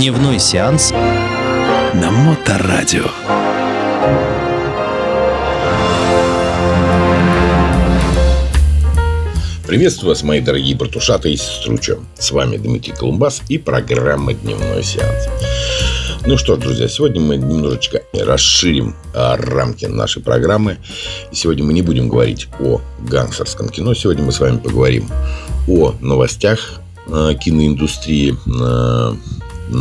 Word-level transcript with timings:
Дневной 0.00 0.38
сеанс 0.38 0.92
на 0.92 2.10
Моторадио. 2.10 3.04
Приветствую 9.66 10.08
вас, 10.08 10.22
мои 10.22 10.40
дорогие 10.40 10.74
братушата 10.74 11.28
и 11.28 11.36
сеструча. 11.36 11.98
С 12.18 12.30
вами 12.30 12.56
Дмитрий 12.56 12.94
Колумбас 12.94 13.42
и 13.50 13.58
программа 13.58 14.32
«Дневной 14.32 14.82
сеанс». 14.82 15.28
Ну 16.24 16.38
что 16.38 16.56
ж, 16.56 16.60
друзья, 16.60 16.88
сегодня 16.88 17.20
мы 17.20 17.36
немножечко 17.36 18.00
расширим 18.14 18.96
а, 19.14 19.36
рамки 19.36 19.84
нашей 19.84 20.22
программы. 20.22 20.78
И 21.30 21.34
сегодня 21.34 21.62
мы 21.62 21.74
не 21.74 21.82
будем 21.82 22.08
говорить 22.08 22.48
о 22.58 22.80
гангстерском 23.00 23.68
кино. 23.68 23.92
Сегодня 23.92 24.24
мы 24.24 24.32
с 24.32 24.40
вами 24.40 24.56
поговорим 24.56 25.10
о 25.68 25.92
новостях 26.00 26.80
а, 27.06 27.34
киноиндустрии 27.34 28.34
а, 28.62 29.14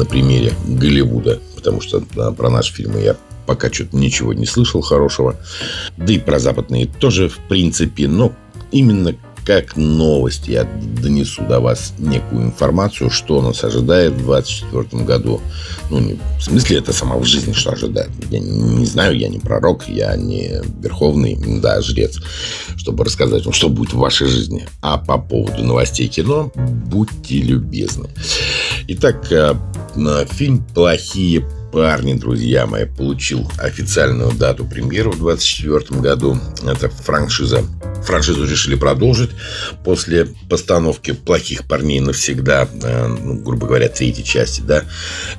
примере 0.09 0.53
Голливуда. 0.67 1.39
Потому 1.55 1.81
что 1.81 2.01
про 2.01 2.49
наши 2.49 2.73
фильмы 2.73 3.01
я 3.01 3.15
пока 3.45 3.71
что-то 3.71 3.97
ничего 3.97 4.33
не 4.33 4.45
слышал 4.45 4.81
хорошего. 4.81 5.35
Да 5.97 6.13
и 6.13 6.19
про 6.19 6.39
западные 6.39 6.87
тоже, 6.87 7.29
в 7.29 7.37
принципе. 7.47 8.07
Но 8.07 8.33
именно 8.71 9.15
как 9.49 9.75
новость 9.75 10.47
я 10.47 10.65
донесу 11.01 11.41
до 11.41 11.59
вас 11.59 11.93
некую 11.97 12.43
информацию, 12.43 13.09
что 13.09 13.41
нас 13.41 13.63
ожидает 13.63 14.13
в 14.13 14.25
2024 14.25 15.03
году. 15.03 15.41
Ну, 15.89 15.99
не, 15.99 16.19
в 16.37 16.43
смысле 16.43 16.77
это 16.77 16.93
сама 16.93 17.17
в 17.17 17.25
жизни, 17.25 17.53
что 17.53 17.71
ожидает. 17.71 18.11
Я 18.29 18.37
не, 18.37 18.51
не 18.51 18.85
знаю, 18.85 19.17
я 19.17 19.27
не 19.27 19.39
пророк, 19.39 19.89
я 19.89 20.15
не 20.15 20.61
верховный, 20.79 21.35
да, 21.61 21.81
жрец, 21.81 22.19
чтобы 22.75 23.05
рассказать 23.05 23.43
вам, 23.45 23.53
что 23.53 23.69
будет 23.69 23.93
в 23.93 23.97
вашей 23.97 24.27
жизни. 24.27 24.67
А 24.81 24.99
по 24.99 25.17
поводу 25.17 25.63
новостей 25.63 26.07
кино, 26.07 26.51
будьте 26.53 27.41
любезны. 27.41 28.09
Итак, 28.87 29.31
э, 29.95 30.25
фильм 30.29 30.63
«Плохие 30.73 31.45
парни, 31.71 32.13
друзья 32.13 32.65
мои, 32.65 32.85
получил 32.85 33.49
официальную 33.57 34.31
дату 34.31 34.65
премьеры 34.65 35.11
в 35.11 35.19
2024 35.19 36.01
году. 36.01 36.37
Это 36.65 36.89
франшиза. 36.89 37.63
Франшизу 38.03 38.45
решили 38.45 38.75
продолжить 38.75 39.31
после 39.83 40.27
постановки 40.49 41.11
«Плохих 41.11 41.67
парней 41.67 41.99
навсегда», 41.99 42.67
э, 42.71 43.07
ну, 43.07 43.35
грубо 43.35 43.67
говоря, 43.67 43.89
третьей 43.89 44.23
части, 44.23 44.61
да, 44.61 44.83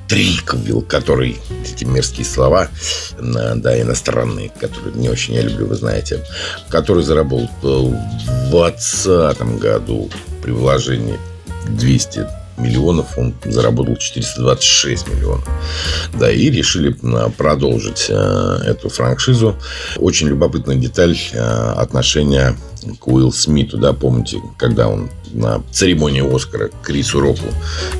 триквел, 0.07 0.81
который, 0.81 1.37
эти 1.65 1.83
мерзкие 1.83 2.25
слова, 2.25 2.69
э, 3.17 3.53
да, 3.55 3.81
иностранные, 3.81 4.49
которые 4.49 4.95
не 4.95 5.09
очень 5.09 5.33
я 5.33 5.41
люблю, 5.41 5.67
вы 5.67 5.75
знаете, 5.75 6.23
который 6.69 7.03
заработал 7.03 7.89
в 7.89 8.51
2020 8.51 9.59
году 9.59 10.09
при 10.41 10.51
вложении 10.51 11.19
200 11.67 12.40
миллионов, 12.57 13.17
он 13.17 13.33
заработал 13.45 13.95
426 13.95 15.07
миллионов. 15.07 15.47
Да, 16.13 16.31
и 16.31 16.49
решили 16.49 16.95
а, 17.03 17.29
продолжить 17.29 18.07
э, 18.09 18.59
эту 18.65 18.89
франшизу. 18.89 19.55
Очень 19.97 20.27
любопытная 20.27 20.75
деталь 20.75 21.17
э, 21.33 21.37
отношения 21.37 22.55
к 22.99 23.07
Уилл 23.07 23.31
Смиту, 23.31 23.77
да, 23.77 23.93
помните, 23.93 24.37
когда 24.57 24.87
он 24.87 25.09
на 25.33 25.63
церемонии 25.71 26.21
Оскара 26.21 26.69
Крису 26.83 27.19
Року 27.19 27.45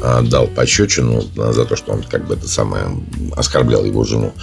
а, 0.01 0.21
дал 0.21 0.47
пощечину 0.47 1.23
а, 1.37 1.53
за 1.53 1.65
то, 1.65 1.75
что 1.75 1.93
он 1.93 2.03
как 2.03 2.27
бы 2.27 2.35
это 2.35 2.47
самое 2.47 2.85
оскорблял 3.35 3.85
его 3.85 4.03
жену. 4.03 4.33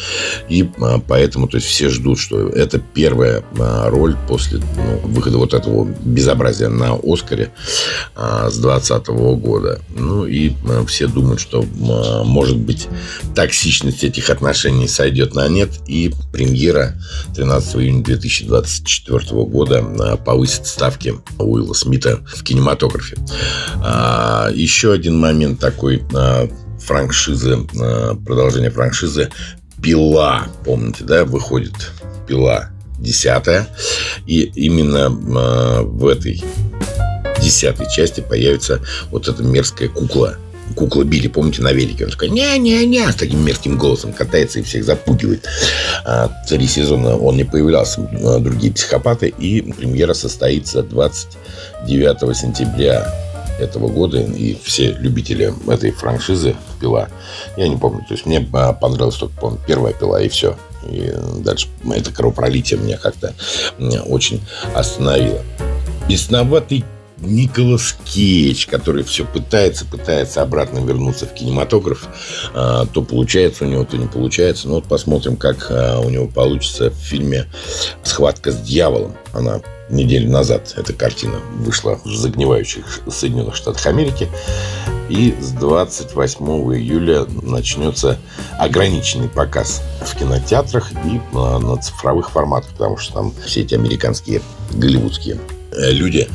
И 0.48 0.68
а, 0.80 1.00
поэтому 1.06 1.48
то 1.48 1.56
есть 1.56 1.66
все 1.66 1.88
ждут, 1.88 2.18
что 2.18 2.48
это 2.48 2.78
первая 2.78 3.42
роль 3.86 4.16
после 4.28 4.60
ну, 4.76 4.98
выхода 5.08 5.38
вот 5.38 5.54
этого 5.54 5.84
безобразия 5.84 6.68
на 6.68 6.94
Оскаре 6.94 7.52
с 8.16 8.58
2020 8.58 9.06
года. 9.40 9.80
Ну 9.90 10.26
и 10.26 10.52
все 10.86 11.06
думают, 11.06 11.40
что 11.40 11.62
может 11.62 12.56
быть 12.58 12.88
токсичность 13.34 14.04
этих 14.04 14.30
отношений 14.30 14.88
сойдет 14.88 15.34
на 15.34 15.48
нет 15.48 15.70
и 15.86 16.12
премьера 16.32 16.94
13 17.34 17.76
июня 17.76 18.04
2024 18.04 19.44
года 19.44 20.16
повысит 20.24 20.66
ставки 20.66 21.14
Уилла 21.38 21.74
Смита 21.74 22.20
в 22.26 22.42
кинематографе 22.42 22.77
кинематографе. 22.78 23.16
А, 23.82 24.48
еще 24.52 24.92
один 24.92 25.18
момент 25.18 25.60
такой 25.60 26.02
а, 26.14 26.48
франшизы, 26.80 27.66
а, 27.80 28.14
продолжение 28.14 28.70
франшизы 28.70 29.30
«Пила». 29.82 30.46
Помните, 30.64 31.04
да, 31.04 31.24
выходит 31.24 31.92
«Пила» 32.26 32.70
десятая. 32.98 33.68
И 34.26 34.42
именно 34.42 35.08
в 35.10 36.06
этой 36.06 36.42
десятой 37.40 37.88
части 37.88 38.20
появится 38.20 38.80
вот 39.10 39.28
эта 39.28 39.42
мерзкая 39.44 39.88
кукла 39.88 40.36
кукла 40.74 41.04
Билли, 41.04 41.28
помните, 41.28 41.62
на 41.62 41.72
велике. 41.72 42.04
Он 42.04 42.10
такой, 42.10 42.30
не-не-не, 42.30 43.10
с 43.10 43.16
таким 43.16 43.44
мерзким 43.44 43.78
голосом 43.78 44.12
катается 44.12 44.58
и 44.58 44.62
всех 44.62 44.84
запугивает. 44.84 45.46
А, 46.04 46.30
три 46.48 46.66
сезона 46.66 47.16
он 47.16 47.36
не 47.36 47.44
появлялся, 47.44 48.00
а, 48.24 48.38
другие 48.38 48.72
психопаты, 48.72 49.28
и 49.28 49.60
премьера 49.60 50.14
состоится 50.14 50.82
20 50.82 51.28
9 51.86 52.36
сентября 52.36 53.12
этого 53.58 53.88
года, 53.88 54.20
и 54.20 54.56
все 54.62 54.92
любители 54.92 55.52
этой 55.70 55.90
франшизы 55.90 56.56
«Пила», 56.80 57.08
я 57.56 57.68
не 57.68 57.76
помню, 57.76 58.04
то 58.06 58.14
есть 58.14 58.24
мне 58.24 58.40
понравилась 58.40 59.16
только, 59.16 59.34
помню, 59.40 59.58
первая 59.66 59.92
«Пила», 59.92 60.20
и 60.20 60.28
все. 60.28 60.56
И 60.88 61.12
дальше 61.40 61.66
это 61.92 62.12
кровопролитие 62.12 62.78
меня 62.78 62.98
как-то 62.98 63.34
очень 64.06 64.40
остановило. 64.74 65.42
Бесноватый 66.08 66.84
Николас 67.20 67.96
Кейдж, 68.04 68.66
который 68.68 69.02
все 69.02 69.24
пытается, 69.24 69.84
пытается 69.84 70.42
обратно 70.42 70.78
вернуться 70.78 71.26
в 71.26 71.34
кинематограф, 71.34 72.06
а, 72.54 72.86
то 72.86 73.02
получается 73.02 73.64
у 73.64 73.68
него, 73.68 73.84
то 73.84 73.96
не 73.96 74.06
получается. 74.06 74.68
Ну 74.68 74.74
вот 74.74 74.84
посмотрим, 74.84 75.36
как 75.36 75.66
а, 75.70 76.00
у 76.00 76.10
него 76.10 76.26
получится 76.26 76.90
в 76.90 76.94
фильме 76.94 77.46
«Схватка 78.02 78.52
с 78.52 78.60
дьяволом». 78.60 79.14
Она 79.32 79.60
неделю 79.90 80.30
назад 80.30 80.74
эта 80.76 80.92
картина 80.92 81.38
вышла 81.56 81.98
в 82.04 82.08
загнивающих 82.08 83.00
Соединенных 83.10 83.56
Штатах 83.56 83.86
Америки. 83.86 84.28
И 85.08 85.34
с 85.40 85.52
28 85.52 86.44
июля 86.76 87.24
начнется 87.42 88.18
ограниченный 88.58 89.28
показ 89.28 89.82
в 90.02 90.14
кинотеатрах 90.14 90.92
и 90.92 91.20
на 91.32 91.76
цифровых 91.78 92.30
форматах, 92.30 92.70
потому 92.72 92.98
что 92.98 93.14
там 93.14 93.32
все 93.44 93.62
эти 93.62 93.74
американские 93.74 94.42
голливудские 94.72 95.38
люди 95.78 96.28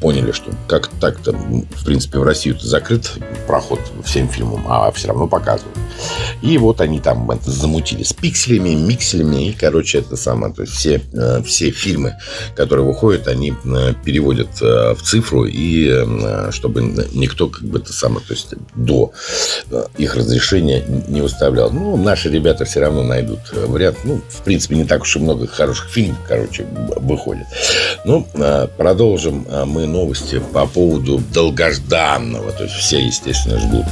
поняли, 0.00 0.32
что 0.32 0.50
как 0.66 0.88
так-то, 1.00 1.32
в 1.32 1.84
принципе, 1.84 2.18
в 2.18 2.22
Россию 2.22 2.58
закрыт 2.58 3.12
проход 3.46 3.80
всем 4.04 4.28
фильмам, 4.28 4.64
а 4.66 4.90
все 4.92 5.08
равно 5.08 5.28
показывают. 5.28 5.76
И 6.40 6.56
вот 6.56 6.80
они 6.80 7.00
там 7.00 7.30
это 7.30 7.50
замутили 7.50 8.02
с 8.02 8.14
пикселями, 8.14 8.70
микселями, 8.70 9.48
и, 9.48 9.52
короче, 9.52 9.98
это 9.98 10.16
самое, 10.16 10.54
то 10.54 10.62
есть 10.62 10.74
все, 10.74 11.02
э, 11.12 11.42
все 11.44 11.70
фильмы, 11.70 12.16
которые 12.56 12.86
выходят, 12.86 13.28
они 13.28 13.52
э, 13.52 13.92
переводят 14.02 14.48
э, 14.62 14.94
в 14.94 15.02
цифру, 15.02 15.44
и 15.44 16.50
чтобы 16.50 16.82
никто, 17.12 17.48
как 17.48 17.64
бы, 17.64 17.78
это 17.78 17.92
самое, 17.92 18.24
то 18.26 18.32
есть 18.32 18.54
до 18.74 19.12
их 19.98 20.14
разрешения 20.14 20.82
не 21.08 21.20
выставлял. 21.20 21.70
Ну, 21.70 21.96
наши 21.96 22.30
ребята 22.30 22.64
все 22.64 22.80
равно 22.80 23.02
найдут 23.02 23.40
вариант. 23.52 23.98
Ну, 24.04 24.22
в 24.28 24.42
принципе, 24.42 24.76
не 24.76 24.84
так 24.84 25.02
уж 25.02 25.16
и 25.16 25.18
много 25.18 25.46
хороших 25.46 25.90
фильмов, 25.90 26.18
короче, 26.26 26.64
выходит. 26.96 27.46
Ну, 28.04 28.26
продолжим 28.78 29.46
мы 29.66 29.86
новости 29.86 30.40
по 30.52 30.66
поводу 30.66 31.22
долгожданного. 31.32 32.50
То 32.52 32.64
есть 32.64 32.76
все, 32.76 32.98
естественно, 33.04 33.58
ждут 33.58 33.84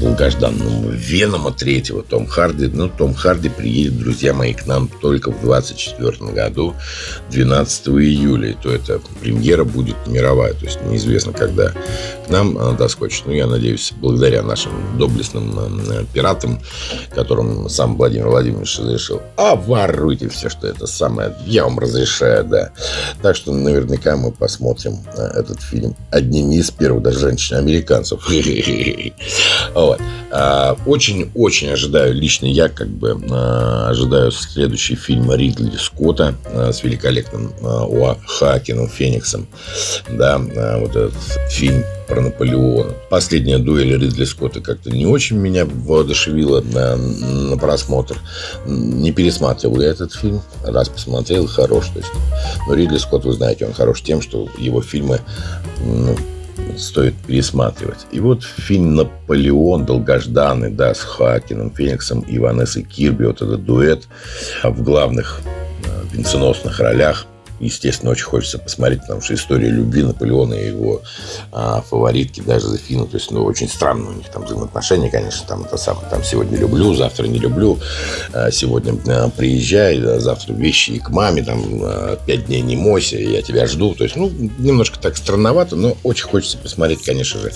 долгожданного 0.00 0.90
Венома 0.92 1.52
третьего 1.52 2.02
Том 2.02 2.26
Харди. 2.26 2.68
Ну, 2.68 2.88
Том 2.88 3.14
Харди 3.14 3.48
приедет, 3.48 3.98
друзья 3.98 4.32
мои, 4.34 4.54
к 4.54 4.66
нам 4.66 4.88
только 4.88 5.32
в 5.32 5.40
2024 5.40 6.32
году, 6.32 6.74
12 7.30 7.88
июля. 7.88 8.50
И 8.50 8.54
то 8.54 8.70
это 8.72 9.00
премьера 9.20 9.64
будет 9.64 9.96
мировая. 10.06 10.54
То 10.54 10.66
есть 10.66 10.80
неизвестно, 10.82 11.32
когда 11.32 11.70
к 11.70 12.28
нам 12.28 12.56
она 12.58 12.72
доскочит. 12.72 13.24
Ну, 13.26 13.32
я 13.32 13.46
надеюсь, 13.46 13.92
благодаря 13.96 14.42
нашим 14.42 14.72
доблестным 14.96 16.06
пиратам, 16.12 16.60
которым 17.14 17.68
сам 17.68 17.96
Владимир 17.96 18.28
Владимирович 18.28 18.78
разрешил, 18.78 19.22
а 19.36 19.56
воруйте 19.56 20.28
все, 20.28 20.48
что 20.48 20.68
это 20.68 20.86
самое. 20.86 21.34
Я 21.46 21.64
вам 21.64 21.78
разрешаю, 21.78 22.44
да. 22.44 22.70
Так 23.22 23.34
что 23.34 23.55
наверняка 23.64 24.16
мы 24.16 24.32
посмотрим 24.32 24.98
э, 25.16 25.40
этот 25.40 25.60
фильм 25.60 25.96
одними 26.10 26.56
из 26.56 26.70
первых 26.70 27.02
даже 27.02 27.20
женщин-американцев. 27.20 28.28
А, 30.28 30.76
очень-очень 30.86 31.70
ожидаю, 31.70 32.12
лично 32.12 32.46
я 32.46 32.68
как 32.68 32.88
бы 32.88 33.18
а, 33.30 33.88
ожидаю 33.88 34.32
следующий 34.32 34.96
фильм 34.96 35.32
Ридли 35.32 35.76
Скотта 35.78 36.34
а, 36.46 36.72
с 36.72 36.82
великолепным 36.82 37.52
Хакином 38.26 38.88
Фениксом. 38.88 39.46
Да, 40.10 40.38
вот 40.38 40.90
этот 40.90 41.14
фильм 41.48 41.84
про 42.06 42.20
Наполеона. 42.20 42.92
Последняя 43.10 43.58
дуэль 43.58 43.96
Ридли 43.96 44.24
Скотта 44.24 44.60
как-то 44.60 44.90
не 44.90 45.06
очень 45.06 45.36
меня 45.36 45.66
воодушевила 45.66 46.60
на, 46.60 46.96
на 46.96 47.56
просмотр. 47.56 48.16
Не 48.66 49.12
пересматривал 49.12 49.80
я 49.80 49.88
этот 49.88 50.12
фильм. 50.12 50.42
Раз 50.64 50.88
посмотрел, 50.88 51.46
хорош. 51.46 51.88
То 51.88 51.98
есть. 51.98 52.10
Но 52.68 52.74
Ридли 52.74 52.98
Скотт, 52.98 53.24
вы 53.24 53.32
знаете, 53.32 53.66
он 53.66 53.72
хорош 53.72 54.02
тем, 54.02 54.22
что 54.22 54.48
его 54.58 54.80
фильмы 54.80 55.20
ну, 55.84 56.16
стоит 56.78 57.14
пересматривать. 57.26 58.06
И 58.12 58.20
вот 58.20 58.42
фильм 58.42 58.94
«Наполеон» 58.94 59.84
долгожданный, 59.84 60.70
да, 60.70 60.94
с 60.94 61.00
Хакином 61.00 61.70
Фениксом 61.70 62.20
и 62.20 62.38
Ванессой 62.38 62.82
Кирби, 62.82 63.24
вот 63.24 63.42
этот 63.42 63.64
дуэт 63.64 64.04
в 64.62 64.82
главных 64.82 65.40
э, 65.84 66.16
венценосных 66.16 66.80
ролях– 66.80 67.26
естественно, 67.60 68.10
очень 68.10 68.24
хочется 68.24 68.58
посмотреть, 68.58 69.00
потому 69.02 69.20
что 69.20 69.34
история 69.34 69.68
любви 69.68 70.02
Наполеона 70.02 70.54
и 70.54 70.68
его 70.68 71.02
а, 71.52 71.82
фаворитки 71.82 72.40
даже 72.40 72.68
Зефина, 72.68 73.06
то 73.06 73.16
есть, 73.16 73.30
ну, 73.30 73.44
очень 73.44 73.68
странно 73.68 74.10
у 74.10 74.12
них 74.12 74.28
там 74.28 74.44
взаимоотношения, 74.44 75.10
конечно, 75.10 75.46
там 75.46 75.64
это 75.64 75.76
самое, 75.76 76.08
там 76.08 76.22
сегодня 76.24 76.58
люблю, 76.58 76.94
завтра 76.94 77.26
не 77.26 77.38
люблю, 77.38 77.78
а, 78.32 78.50
сегодня 78.50 78.94
а, 79.08 79.30
приезжай, 79.30 80.00
а 80.00 80.20
завтра 80.20 80.52
вещи 80.52 80.92
и 80.92 80.98
к 80.98 81.10
маме, 81.10 81.42
там, 81.42 81.62
а, 81.82 82.16
пять 82.26 82.46
дней 82.46 82.62
не 82.62 82.76
мойся, 82.76 83.16
я 83.16 83.42
тебя 83.42 83.66
жду, 83.66 83.94
то 83.94 84.04
есть, 84.04 84.16
ну, 84.16 84.30
немножко 84.58 84.98
так 84.98 85.16
странновато, 85.16 85.76
но 85.76 85.96
очень 86.02 86.26
хочется 86.26 86.58
посмотреть, 86.58 87.02
конечно 87.02 87.40
же, 87.40 87.52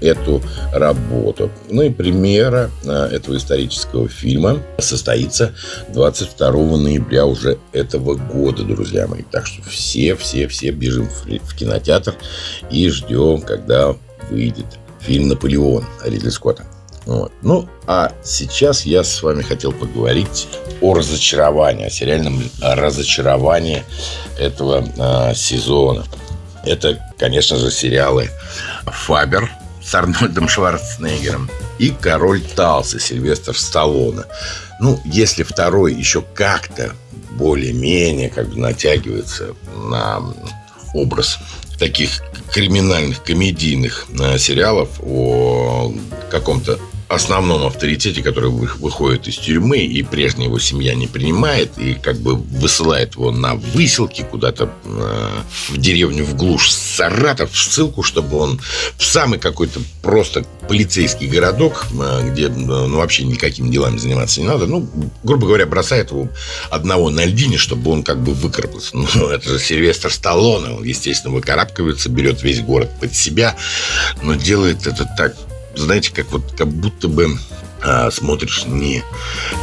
эту 0.00 0.42
работу. 0.72 1.50
Ну 1.70 1.82
и 1.82 1.90
премьера 1.90 2.70
а, 2.86 3.08
этого 3.08 3.36
исторического 3.36 4.08
фильма 4.08 4.62
состоится 4.78 5.54
22 5.88 6.50
ноября 6.76 7.26
уже 7.26 7.58
этого 7.72 8.14
года, 8.14 8.62
друзья 8.64 9.06
мои. 9.06 9.22
Так 9.34 9.48
что 9.48 9.68
все, 9.68 10.14
все, 10.14 10.46
все 10.46 10.70
бежим 10.70 11.08
в 11.08 11.56
кинотеатр 11.56 12.14
и 12.70 12.88
ждем, 12.88 13.42
когда 13.42 13.96
выйдет 14.30 14.66
фильм 15.00 15.26
«Наполеон» 15.26 15.84
Ридли 16.04 16.28
Скотта. 16.28 16.64
Вот. 17.04 17.32
Ну, 17.42 17.68
а 17.88 18.12
сейчас 18.22 18.86
я 18.86 19.02
с 19.02 19.20
вами 19.24 19.42
хотел 19.42 19.72
поговорить 19.72 20.46
о 20.80 20.94
разочаровании, 20.94 21.86
о 21.86 21.90
сериальном 21.90 22.48
разочаровании 22.60 23.82
этого 24.38 24.84
э, 24.96 25.34
сезона. 25.34 26.04
Это, 26.64 27.04
конечно 27.18 27.56
же, 27.56 27.72
сериалы 27.72 28.30
«Фабер» 28.86 29.50
с 29.82 29.92
Арнольдом 29.96 30.46
Шварценеггером 30.46 31.50
и 31.80 31.90
«Король 31.90 32.40
Талса» 32.40 33.00
Сильвестр 33.00 33.58
Сталлоне. 33.58 34.26
Ну, 34.78 35.00
если 35.04 35.42
второй 35.42 35.92
еще 35.92 36.22
как-то 36.22 36.94
более-менее 37.36 38.30
как 38.30 38.48
бы 38.50 38.58
натягивается 38.58 39.54
на 39.88 40.22
образ 40.94 41.38
таких 41.78 42.22
криминальных, 42.52 43.22
комедийных 43.22 44.06
э, 44.18 44.38
сериалов 44.38 45.00
о 45.02 45.92
каком-то 46.30 46.78
основном 47.08 47.66
авторитете, 47.66 48.22
который 48.22 48.50
выходит 48.50 49.28
из 49.28 49.36
тюрьмы, 49.36 49.78
и 49.78 50.02
прежняя 50.02 50.48
его 50.48 50.58
семья 50.58 50.94
не 50.94 51.06
принимает, 51.06 51.76
и 51.78 51.94
как 51.94 52.18
бы 52.18 52.34
высылает 52.34 53.14
его 53.14 53.30
на 53.30 53.54
выселки 53.54 54.22
куда-то 54.22 54.70
э, 54.84 55.28
в 55.70 55.78
деревню 55.78 56.24
в 56.24 56.34
глушь 56.34 56.70
Саратов, 56.72 57.52
в 57.52 57.58
ссылку, 57.58 58.02
чтобы 58.02 58.36
он 58.38 58.60
в 58.96 59.04
самый 59.04 59.38
какой-то 59.38 59.80
просто 60.02 60.44
полицейский 60.68 61.26
городок, 61.26 61.86
э, 61.92 62.30
где 62.30 62.48
ну, 62.48 62.96
вообще 62.96 63.24
никакими 63.24 63.70
делами 63.70 63.98
заниматься 63.98 64.40
не 64.40 64.46
надо, 64.46 64.66
ну, 64.66 64.88
грубо 65.22 65.46
говоря, 65.46 65.66
бросает 65.66 66.10
его 66.10 66.28
одного 66.70 67.10
на 67.10 67.24
льдине, 67.24 67.58
чтобы 67.58 67.90
он 67.90 68.02
как 68.02 68.22
бы 68.22 68.32
выкарабкался. 68.32 68.96
Ну, 68.96 69.06
это 69.30 69.48
же 69.48 69.58
Сильвестр 69.58 70.12
Сталлоне, 70.12 70.76
он, 70.76 70.84
естественно, 70.84 71.34
выкарабкивается, 71.34 72.08
берет 72.08 72.42
весь 72.42 72.60
город 72.60 72.90
под 73.00 73.14
себя, 73.14 73.56
но 74.22 74.34
делает 74.34 74.86
это 74.86 75.08
так 75.16 75.34
знаете, 75.76 76.12
как 76.12 76.30
вот 76.32 76.52
как 76.56 76.68
будто 76.68 77.08
бы 77.08 77.36
а, 77.82 78.10
смотришь 78.10 78.64
не 78.66 79.02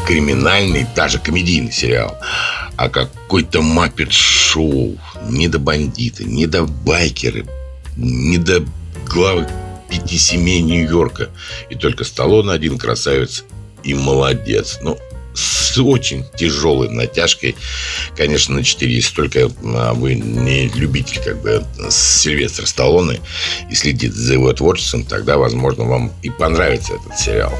криминальный, 0.06 0.86
даже 0.96 1.20
комедийный 1.20 1.72
сериал, 1.72 2.18
а 2.76 2.90
какой-то 2.90 3.62
маппет-шоу. 3.62 4.98
Не 5.30 5.48
до 5.48 5.60
бандиты, 5.60 6.24
не 6.26 6.46
до 6.46 6.64
байкеры, 6.64 7.46
не 7.96 8.38
до 8.38 8.64
главы 9.08 9.48
пяти 9.90 10.18
семей 10.18 10.62
Нью-Йорка. 10.62 11.30
И 11.70 11.76
только 11.76 12.04
Сталлоне 12.04 12.52
один 12.52 12.78
красавец 12.78 13.44
и 13.84 13.94
молодец. 13.94 14.80
Ну, 14.82 14.98
с 15.72 15.78
очень 15.80 16.26
тяжелой 16.38 16.90
натяжкой, 16.90 17.56
конечно, 18.16 18.56
на 18.56 18.64
4. 18.64 18.94
Если 18.94 19.16
только 19.16 19.52
а, 19.64 19.94
вы 19.94 20.16
не 20.16 20.68
любитель 20.70 21.22
как 21.24 21.42
бы 21.42 21.64
Сильвестра 21.90 22.66
Сталлоне 22.66 23.20
и 23.70 23.76
следите 23.76 24.14
за 24.14 24.34
его 24.34 24.52
творчеством, 24.54 25.04
тогда, 25.04 25.38
возможно, 25.38 25.86
вам 25.86 26.12
и 26.22 26.30
понравится 26.30 26.94
этот 26.94 27.18
сериал. 27.18 27.54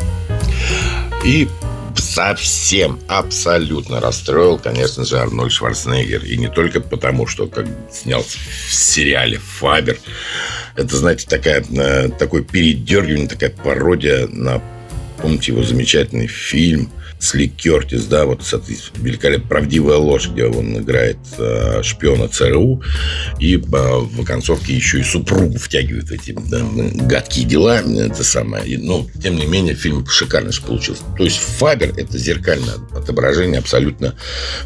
И 1.24 1.48
совсем, 1.96 3.00
абсолютно 3.08 4.00
расстроил, 4.00 4.58
конечно 4.58 5.06
же, 5.06 5.18
Арнольд 5.18 5.52
Шварценеггер. 5.52 6.26
И 6.26 6.38
не 6.38 6.50
только 6.50 6.82
потому, 6.82 7.28
что 7.28 7.48
как 7.48 7.68
снялся 7.92 8.38
в 8.68 8.74
сериале 8.74 9.40
«Фабер». 9.60 9.98
Это, 10.76 10.96
знаете, 10.96 11.28
такая, 11.28 11.64
э, 11.70 12.10
такой 12.10 12.44
передергивание, 12.44 13.28
такая 13.28 13.50
пародия 13.52 14.28
на, 14.28 14.62
помните, 15.22 15.52
его 15.52 15.64
замечательный 15.64 16.28
фильм– 16.28 16.90
Сли 17.22 17.48
Кертис, 17.48 18.06
да, 18.06 18.26
вот 18.26 18.42
великолепной 18.96 19.48
«Правдивая 19.48 19.98
ложь», 19.98 20.30
где 20.30 20.46
он 20.46 20.80
играет 20.80 21.18
э, 21.38 21.84
шпиона 21.84 22.28
ЦРУ, 22.28 22.82
и 23.40 23.58
э, 23.58 23.60
в 23.60 24.26
концовке 24.26 24.74
еще 24.74 25.00
и 25.00 25.04
супругу 25.04 25.60
втягивает 25.60 26.10
в 26.10 26.12
эти 26.12 26.32
да, 26.32 26.62
гадкие 27.06 27.46
дела, 27.46 27.82
это 27.82 28.24
самое. 28.24 28.66
И, 28.66 28.78
но, 28.78 29.02
ну, 29.02 29.22
тем 29.22 29.36
не 29.36 29.46
менее, 29.46 29.76
фильм 29.76 30.04
шикарный 30.08 30.52
же 30.52 30.64
получился. 30.64 31.04
То 31.16 31.24
есть 31.24 31.38
«Фабер»— 31.38 31.94
это 31.98 32.18
зеркальное 32.18 32.76
отображение 32.92 33.60
абсолютно 33.60 34.16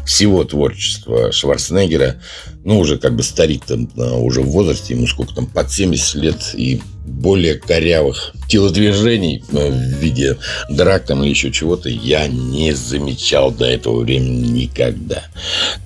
всего 0.06 0.42
творчества 0.44 1.32
Шварценеггера. 1.32 2.22
Ну, 2.66 2.80
уже 2.80 2.98
как 2.98 3.14
бы 3.14 3.22
старик 3.22 3.64
там, 3.64 3.88
уже 3.96 4.40
в 4.40 4.50
возрасте, 4.50 4.94
ему 4.94 5.06
сколько 5.06 5.32
там, 5.36 5.46
под 5.46 5.70
70 5.70 6.14
лет, 6.16 6.50
и 6.54 6.82
более 7.06 7.54
корявых 7.54 8.32
телодвижений 8.48 9.44
э, 9.52 9.70
в 9.70 10.00
виде 10.00 10.36
драк 10.68 11.06
там 11.06 11.22
или 11.22 11.30
еще 11.30 11.52
чего-то 11.52 11.88
я 11.88 12.26
не 12.26 12.72
замечал 12.72 13.52
до 13.52 13.66
этого 13.66 14.00
времени 14.00 14.64
никогда. 14.64 15.22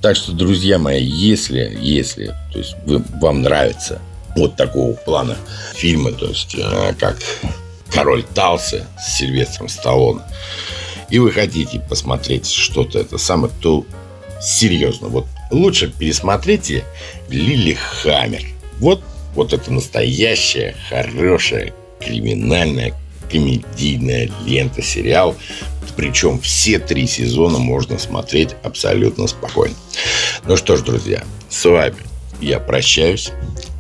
Так 0.01 0.17
что, 0.17 0.33
друзья 0.33 0.79
мои, 0.79 1.05
если, 1.05 1.77
если 1.83 2.35
то 2.51 2.59
есть 2.59 2.75
вы, 2.87 3.05
вам 3.21 3.43
нравится 3.43 4.01
вот 4.35 4.57
такого 4.57 4.95
плана 4.95 5.37
фильмы, 5.75 6.13
то 6.13 6.29
есть 6.29 6.55
э, 6.57 6.95
как 6.99 7.19
«Король 7.93 8.25
Талсы» 8.35 8.87
с 8.99 9.19
Сильвестром 9.19 9.69
Сталлоне, 9.69 10.23
и 11.11 11.19
вы 11.19 11.31
хотите 11.31 11.79
посмотреть 11.81 12.51
что-то 12.51 13.01
это 13.01 13.19
самое, 13.19 13.53
то 13.61 13.85
серьезно, 14.41 15.09
вот 15.09 15.27
лучше 15.51 15.93
пересмотрите 15.97 16.85
«Лили 17.29 17.75
Хаммер». 17.75 18.43
Вот 18.79 19.03
вот 19.35 19.53
это 19.53 19.73
настоящая, 19.73 20.75
хорошая, 20.89 21.73
криминальная, 22.01 22.95
комедийная 23.31 24.31
лента, 24.45 24.83
сериал. 24.83 25.37
Причем 25.97 26.41
все 26.41 26.79
три 26.79 27.07
сезона 27.07 27.59
можно 27.59 27.99
смотреть 27.99 28.51
абсолютно 28.63 29.27
спокойно. 29.27 29.75
Ну 30.47 30.57
что 30.57 30.77
ж, 30.77 30.83
друзья, 30.83 31.23
с 31.49 31.65
вами 31.65 31.97
я 32.41 32.59
прощаюсь. 32.59 33.33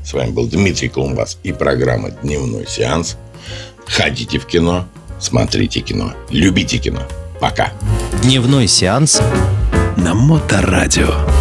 С 0.04 0.12
вами 0.12 0.30
был 0.30 0.46
Дмитрий 0.46 0.88
Колумбас 0.88 1.38
и 1.42 1.52
программа 1.52 2.10
«Дневной 2.10 2.66
сеанс». 2.66 3.16
Ходите 3.86 4.38
в 4.38 4.46
кино, 4.46 4.86
смотрите 5.18 5.80
кино, 5.80 6.14
любите 6.30 6.78
кино. 6.78 7.02
Пока. 7.40 7.72
Дневной 8.22 8.68
сеанс 8.68 9.22
на 9.96 10.14
Моторадио. 10.14 11.39